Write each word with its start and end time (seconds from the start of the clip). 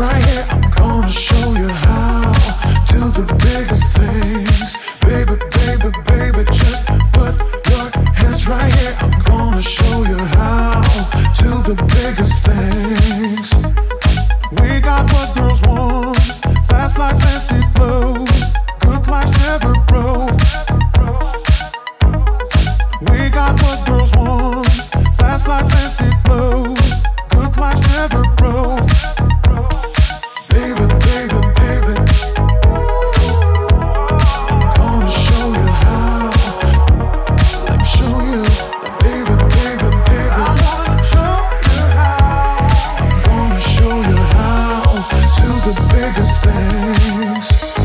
right 0.00 0.24
here. 0.26 0.46
I'm 0.50 0.70
gonna 0.70 1.08
show 1.08 1.54
you 1.54 1.68
how. 1.68 2.32
Do 2.88 3.00
the 3.10 3.26
biggest 3.42 3.96
things. 3.96 4.79
biggest 45.90 46.44
things. 46.44 47.80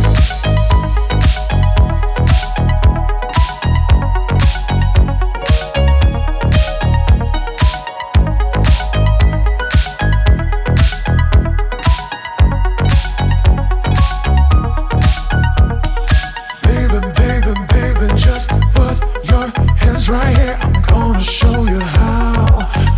right 20.09 20.37
here. 20.37 20.57
I'm 20.61 20.81
gonna 20.83 21.19
show 21.19 21.65
you 21.65 21.79
how 21.79 22.45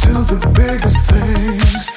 to 0.02 0.14
the 0.24 0.52
biggest 0.54 1.06
things. 1.06 1.97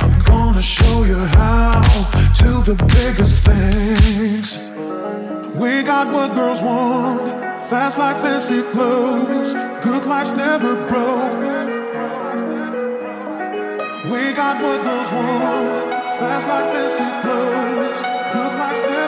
I'm 0.00 0.18
gonna 0.20 0.62
show 0.62 1.04
you 1.04 1.18
how 1.38 1.82
to 2.40 2.50
the 2.68 2.76
biggest 2.96 3.42
things. 3.44 4.68
We 5.54 5.82
got 5.82 6.12
what 6.12 6.34
girls 6.34 6.62
want, 6.62 7.28
fast 7.70 7.98
like 7.98 8.16
fancy 8.16 8.62
clothes. 8.72 9.54
Good 9.82 10.06
life's 10.06 10.34
never 10.34 10.74
broke. 10.88 11.38
We 14.12 14.32
got 14.32 14.62
what 14.62 14.82
girls 14.82 15.10
want, 15.12 15.90
fast 16.18 16.48
like 16.48 16.68
fancy 16.74 17.08
clothes. 17.22 18.00
Good 18.32 18.54
life's 18.58 18.82
never 18.82 19.07